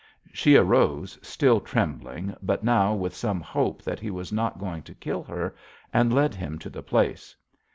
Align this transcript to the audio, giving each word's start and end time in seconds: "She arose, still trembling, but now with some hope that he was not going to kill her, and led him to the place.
"She 0.33 0.55
arose, 0.55 1.19
still 1.21 1.59
trembling, 1.59 2.35
but 2.41 2.63
now 2.63 2.95
with 2.95 3.13
some 3.15 3.39
hope 3.39 3.83
that 3.83 3.99
he 3.99 4.09
was 4.09 4.31
not 4.31 4.57
going 4.57 4.81
to 4.81 4.95
kill 4.95 5.21
her, 5.25 5.53
and 5.93 6.11
led 6.11 6.33
him 6.33 6.57
to 6.57 6.71
the 6.71 6.81
place. 6.81 7.35